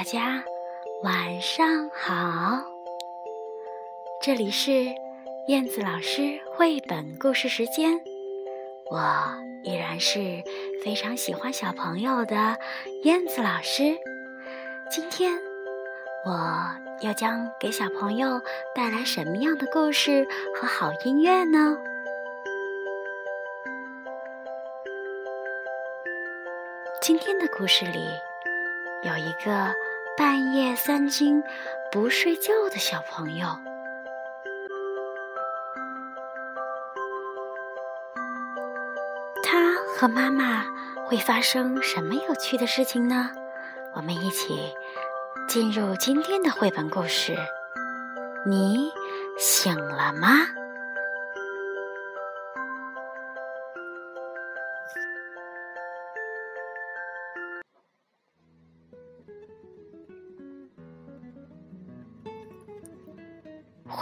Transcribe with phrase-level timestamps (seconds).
[0.00, 0.42] 大家
[1.02, 2.64] 晚上好！
[4.22, 4.72] 这里是
[5.46, 8.00] 燕子老师绘本故事时间，
[8.90, 8.98] 我
[9.62, 10.42] 依然是
[10.82, 12.58] 非常喜欢小朋友的
[13.04, 13.94] 燕子老师。
[14.90, 15.38] 今天
[16.24, 16.64] 我
[17.02, 18.40] 要将给小朋友
[18.74, 20.26] 带来什么样的故事
[20.56, 21.76] 和好音乐呢？
[27.02, 28.08] 今天的故事里，
[29.02, 29.74] 有一个
[30.20, 31.42] 半夜三更
[31.90, 33.46] 不睡觉的小朋友。
[39.42, 40.66] 他和妈妈
[41.06, 43.30] 会发生什么有趣的事情呢？
[43.94, 44.74] 我们一起
[45.48, 47.34] 进入今天的绘本故事。
[48.44, 48.92] 你
[49.38, 50.28] 醒了吗？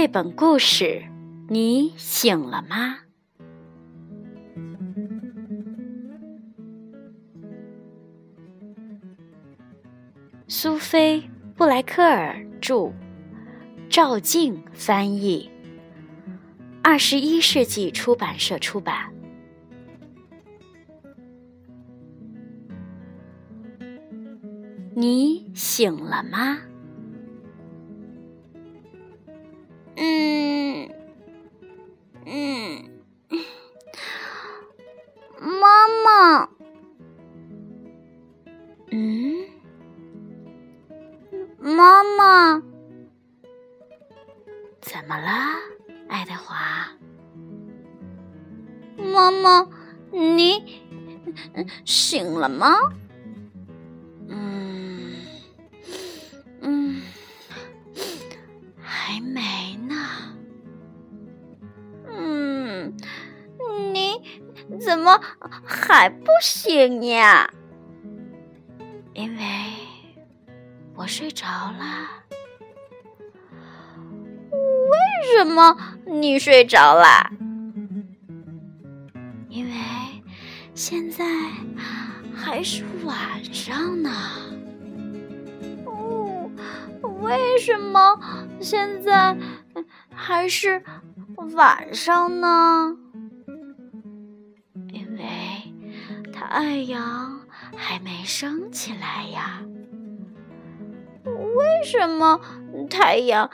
[0.00, 1.02] 绘本故事，
[1.46, 3.00] 你醒了吗？
[10.48, 11.20] 苏菲·
[11.54, 12.90] 布莱克尔著，
[13.90, 15.50] 赵静翻译，
[16.82, 19.12] 二十一世纪出版社出版。
[24.96, 26.56] 你醒了吗？
[59.10, 59.96] 还没呢。
[62.06, 62.94] 嗯，
[63.92, 64.14] 你
[64.78, 65.20] 怎么
[65.64, 67.50] 还不醒呀？
[69.14, 69.44] 因为
[70.94, 72.08] 我睡着了。
[74.52, 77.32] 为什么你睡着啦？
[79.48, 79.72] 因为
[80.72, 81.24] 现在
[82.32, 84.12] 还是晚上呢。
[85.84, 86.48] 哦，
[87.22, 88.16] 为什么
[88.60, 89.36] 现在
[90.14, 90.82] 还是
[91.54, 92.96] 晚上呢？
[94.92, 95.22] 因为
[96.32, 97.40] 太阳
[97.76, 99.62] 还没升起来呀。
[101.24, 102.40] 为什么
[102.88, 103.50] 太阳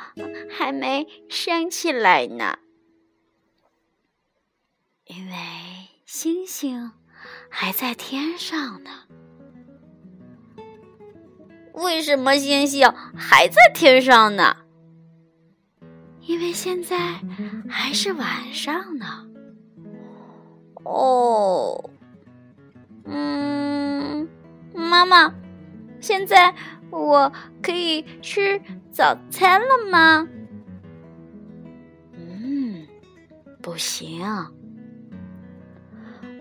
[0.50, 2.58] 还没升起来呢？
[5.04, 5.32] 因为
[6.04, 6.92] 星星
[7.48, 8.90] 还在天上呢。
[11.74, 14.65] 为什么星星还在天上呢？
[16.26, 17.20] 因为现在
[17.68, 19.06] 还是晚上呢。
[20.84, 21.90] 哦，
[23.04, 24.28] 嗯，
[24.74, 25.32] 妈妈，
[26.00, 26.54] 现在
[26.90, 27.32] 我
[27.62, 28.60] 可以吃
[28.90, 30.28] 早餐了吗？
[32.14, 32.86] 嗯，
[33.62, 34.20] 不行。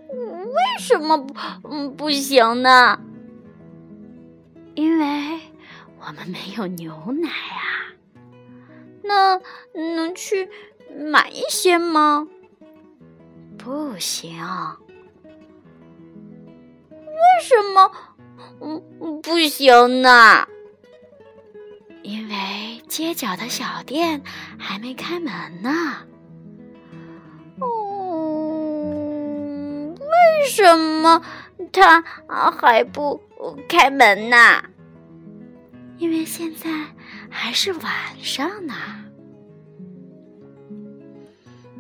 [0.10, 1.34] 为什么不
[1.70, 3.00] 嗯不行呢？
[4.74, 5.40] 因为
[6.00, 7.65] 我们没有牛奶啊。
[9.08, 9.40] 那
[9.74, 10.50] 能去
[10.98, 12.28] 买一些吗？
[13.58, 14.32] 不行。
[16.90, 17.92] 为什么
[18.62, 20.48] 嗯不行呢？
[22.02, 24.22] 因为街角的小店
[24.60, 25.70] 还没开门呢。
[27.60, 27.66] 哦，
[30.00, 30.06] 为
[30.48, 31.22] 什么
[31.72, 32.04] 他
[32.52, 33.22] 还不
[33.68, 34.64] 开门呢？
[35.98, 36.70] 因为现在
[37.38, 37.84] 还是晚
[38.22, 38.74] 上呢。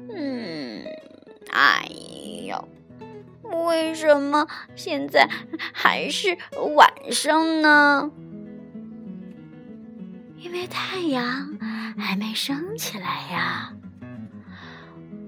[0.09, 0.83] 嗯，
[1.49, 1.87] 哎
[2.45, 2.67] 呦，
[3.65, 5.29] 为什么现在
[5.73, 6.37] 还是
[6.75, 8.11] 晚上呢？
[10.37, 11.57] 因为太阳
[11.97, 13.73] 还没升起来呀。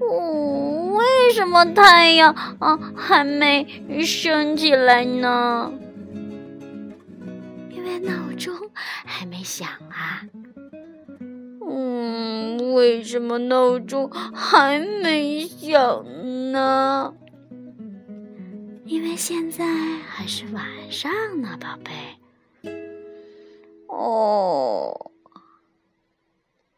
[0.01, 3.65] 哦，为什么太阳啊还没
[4.03, 5.71] 升起来呢？
[8.37, 10.23] 钟还没响啊。
[11.69, 16.05] 嗯，为什么闹钟还没响
[16.53, 17.13] 呢？
[18.85, 19.65] 因为现在
[20.07, 21.11] 还是晚上
[21.41, 21.91] 呢，宝贝。
[23.87, 25.11] 哦，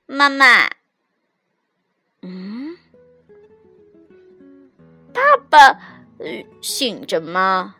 [0.08, 0.46] 妈妈，
[2.22, 2.76] 嗯，
[5.14, 5.80] 爸爸
[6.18, 7.76] 呃醒着吗？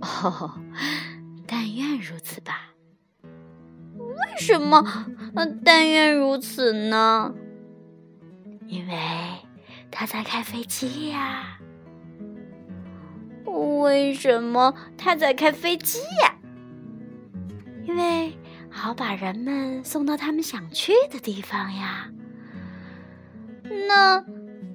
[0.00, 0.52] 哦，
[4.44, 5.06] 什么？
[5.64, 7.34] 但愿如此呢？
[8.66, 8.96] 因为
[9.90, 11.58] 他在开飞机呀。
[13.80, 16.34] 为什么他在开飞机呀？
[17.84, 18.36] 因为
[18.70, 22.08] 好把人们送到他们想去的地方呀。
[23.88, 24.24] 那，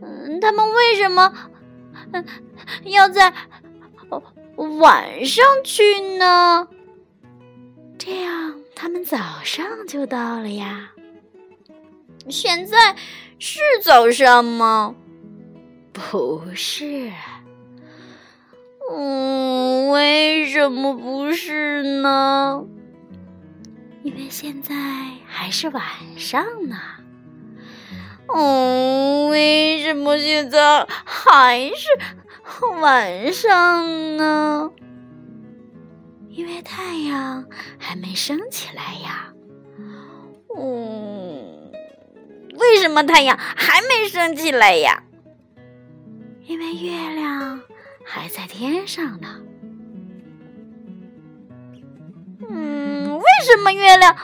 [0.02, 1.34] 嗯，他们为什么，
[2.12, 2.26] 嗯，
[2.86, 3.34] 要在
[4.80, 6.68] 晚上去呢？
[7.98, 10.92] 这样他们早上就到了呀。
[12.30, 12.96] 现在
[13.40, 14.94] 是早上吗？
[15.92, 17.12] 不是。
[18.92, 22.64] 嗯，为什么不是呢？
[24.04, 24.76] 因为现在
[25.26, 25.84] 还是晚
[26.16, 26.78] 上呢。
[28.32, 31.88] 嗯，为什么现在还是
[32.80, 34.70] 晚上呢？
[36.38, 37.44] 因为太阳
[37.80, 39.34] 还没升起来呀。
[40.56, 41.72] 嗯，
[42.60, 45.02] 为什么太阳还没升起来呀？
[46.46, 47.60] 因为月亮。
[48.10, 49.28] 还在天上呢。
[52.48, 54.16] 嗯，为什么月亮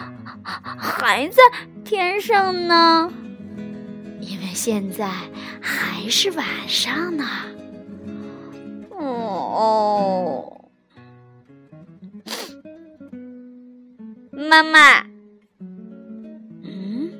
[0.77, 1.41] 还在
[1.83, 3.11] 天上呢？
[4.21, 5.09] 因为现在
[5.61, 7.25] 还是晚上呢。
[8.91, 10.22] 哦，
[14.53, 15.03] 妈妈。
[16.61, 17.11] 嗯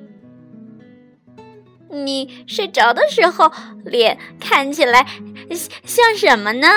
[1.89, 3.51] 你睡着的时候，
[3.83, 5.07] 脸看起来
[5.83, 6.67] 像什么呢？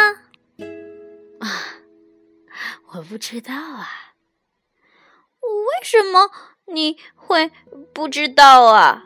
[1.40, 1.46] 啊，
[2.92, 4.14] 我不知道啊。
[5.42, 6.30] 为什么
[6.72, 7.50] 你会
[7.92, 9.04] 不知道啊？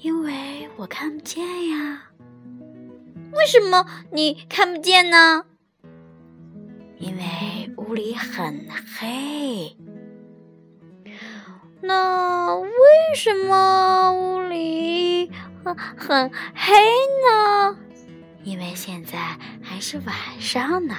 [0.00, 2.04] 因为我看不见呀。
[3.34, 5.44] 为什么你看不见呢？
[6.98, 8.66] 因为屋里很
[8.98, 9.76] 黑。
[11.86, 12.70] 那为
[13.14, 15.30] 什么屋里
[15.64, 16.74] 很很黑
[17.24, 17.78] 呢？
[18.42, 20.96] 因为现在还是晚上呢。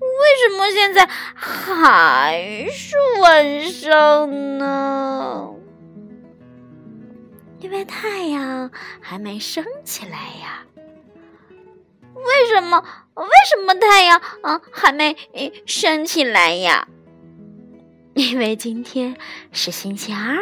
[0.00, 5.54] 为什么现在还是晚上呢？
[7.60, 10.64] 因为太阳还没升起来呀。
[12.14, 12.84] 为什么？
[13.14, 15.16] 为什么太阳啊还没
[15.66, 16.88] 升起来呀？
[18.30, 19.16] 因为今天
[19.50, 20.36] 是星期二。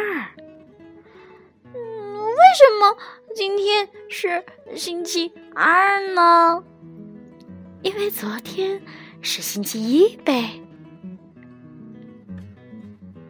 [1.63, 2.97] 嗯，为什么
[3.33, 4.43] 今天是
[4.75, 6.61] 星期二呢？
[7.81, 8.81] 因为昨天
[9.21, 10.61] 是星期一呗。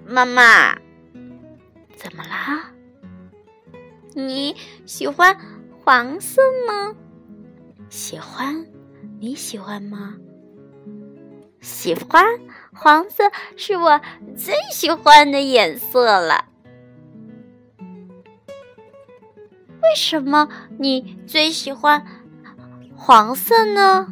[0.07, 0.73] 妈妈，
[1.95, 2.71] 怎么啦？
[4.15, 4.55] 你
[4.87, 5.37] 喜欢
[5.83, 6.95] 黄色吗？
[7.87, 8.65] 喜欢。
[9.19, 10.17] 你喜欢吗？
[11.61, 12.25] 喜欢。
[12.71, 13.23] 黄色
[13.57, 14.00] 是我
[14.38, 16.45] 最喜欢的颜色了。
[19.81, 20.47] 为什么
[20.77, 22.06] 你最喜欢
[22.95, 24.07] 黄色呢？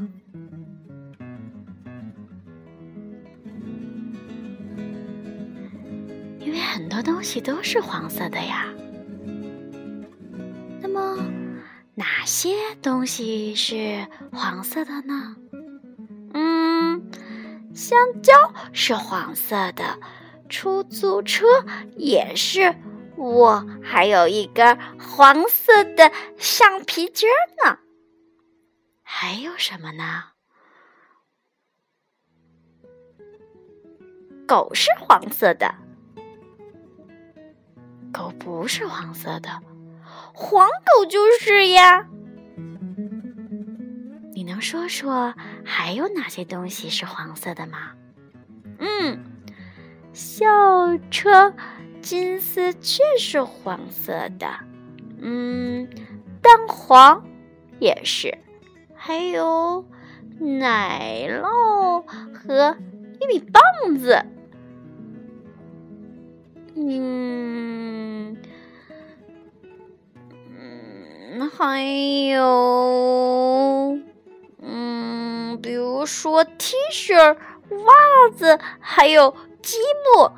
[6.40, 8.66] 因为很多东西都是黄色的呀。
[10.82, 11.18] 那么，
[11.96, 12.50] 哪些
[12.82, 15.38] 东西是黄色的呢？
[17.78, 18.34] 香蕉
[18.74, 20.00] 是黄色的，
[20.50, 21.46] 出租车
[21.96, 22.76] 也是。
[23.16, 27.30] 我还有一根黄色的橡皮筋
[27.64, 27.78] 呢。
[29.04, 30.24] 还有什么呢？
[34.48, 35.76] 狗是黄色的，
[38.12, 39.50] 狗不是黄色的，
[40.34, 42.08] 黄狗就是呀。
[44.48, 45.36] 能说说
[45.66, 47.92] 还有哪些东西是黄色的吗？
[48.80, 49.20] 嗯，
[50.14, 51.54] 校车
[52.02, 54.48] 金丝雀是黄色的，
[55.20, 55.88] 嗯，
[56.42, 57.24] 蛋黄
[57.80, 58.38] 也是，
[58.96, 59.86] 还有
[60.40, 62.78] 奶酪和
[63.20, 63.62] 玉米棒
[63.98, 64.26] 子，
[66.76, 68.38] 嗯
[70.50, 71.84] 嗯，还
[72.30, 73.47] 有。
[76.08, 79.78] 说 T 恤、袜子，还有积
[80.16, 80.32] 木，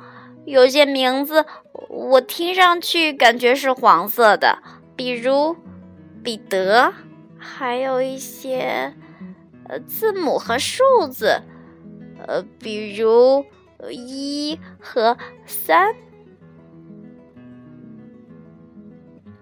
[0.44, 1.46] 有些名字
[1.88, 4.58] 我听上去感觉是黄色的，
[4.96, 5.56] 比如
[6.22, 6.92] 彼得，
[7.38, 8.94] 还有一些
[9.68, 11.40] 呃字母和数字，
[12.26, 13.46] 呃，比如
[13.90, 15.94] 一和三。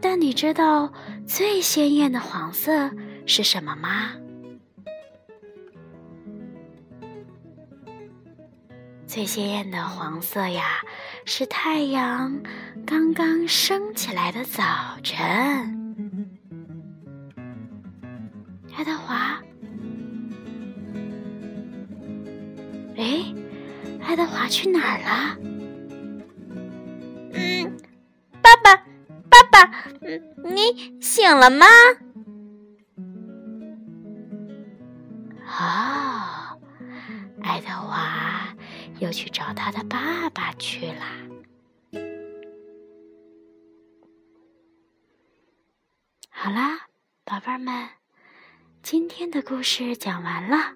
[0.01, 0.93] 但你知道
[1.27, 2.91] 最鲜艳的黄色
[3.27, 4.13] 是什么吗？
[9.19, 10.63] 最鲜艳的黄色呀，
[11.25, 12.41] 是太阳
[12.87, 14.63] 刚刚升起来的早
[15.03, 15.19] 晨。
[18.77, 19.43] 爱德华，
[22.97, 23.25] 哎，
[24.07, 25.37] 爱德华去哪儿了？
[27.33, 27.77] 嗯，
[28.41, 28.77] 爸爸，
[29.29, 31.67] 爸爸，嗯，你醒了吗？
[39.09, 41.03] 又去找他的爸爸去了。
[46.29, 46.81] 好啦，
[47.25, 47.89] 宝贝儿们，
[48.83, 50.75] 今天的故事讲完了。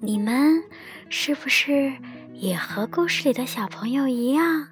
[0.00, 0.64] 你们
[1.10, 1.92] 是不是
[2.32, 4.68] 也和故事里的小朋友一样，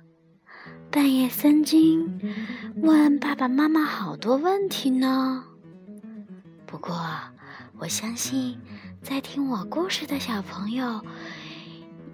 [0.90, 2.18] 半夜三更
[2.76, 5.44] 问爸爸妈妈好多问题呢？
[6.66, 6.98] 不过，
[7.78, 8.58] 我相信
[9.02, 11.04] 在听我故事的小朋友。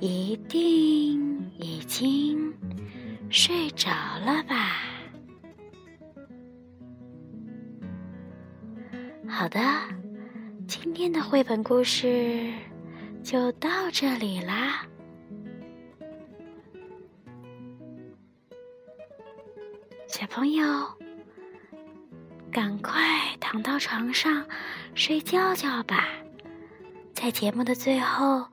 [0.02, 2.52] 一定已经
[3.30, 3.88] 睡着
[4.26, 4.82] 了吧？
[9.28, 9.61] 好的，
[10.66, 12.52] 今天的绘本故事
[13.23, 14.85] 就到这里啦。
[20.09, 20.64] 小朋友，
[22.50, 23.00] 赶快
[23.38, 24.44] 躺到床上
[24.97, 26.09] 睡觉觉吧。
[27.14, 28.44] 在节目的最后。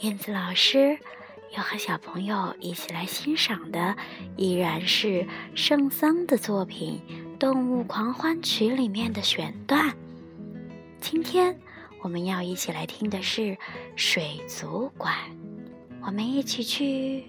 [0.00, 0.96] 燕子老师
[1.56, 3.96] 要和小朋友一起来欣赏的，
[4.36, 5.26] 依然是
[5.56, 7.00] 圣桑的作品
[7.38, 9.92] 《动物狂欢曲》里面的选段。
[11.00, 11.58] 今天
[12.00, 13.58] 我们要一起来听的是
[13.96, 15.12] 水族馆，
[16.02, 17.24] 我们一起去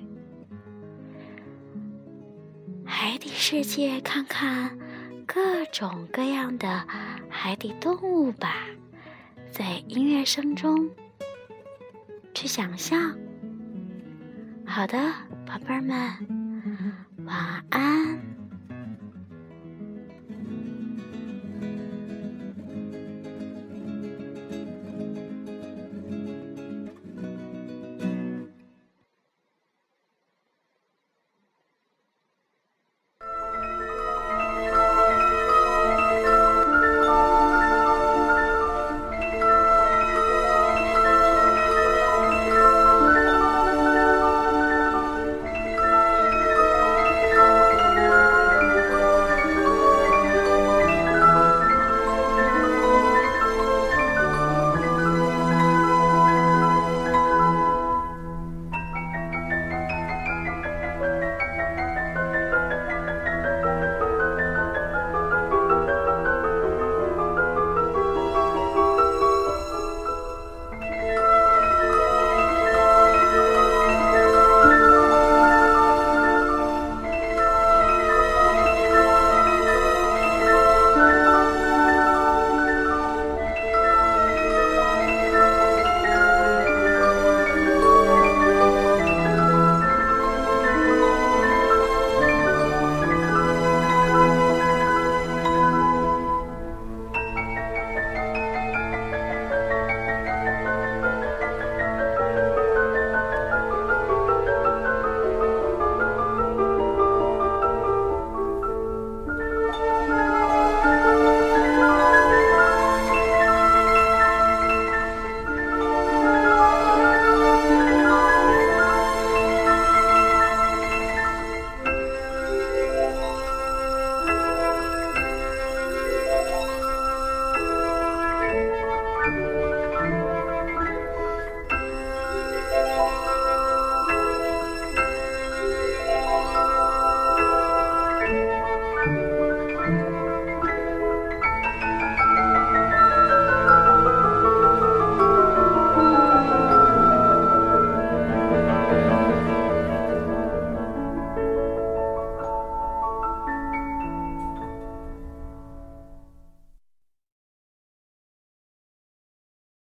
[2.85, 4.77] 海底世界看看
[5.25, 6.85] 各种各样的
[7.29, 8.67] 海底动物吧，
[9.51, 10.88] 在音乐声中。
[12.39, 13.13] 去想象。
[14.65, 14.98] 好的，
[15.46, 16.10] 宝贝儿们，
[17.25, 17.36] 晚
[17.69, 18.38] 安。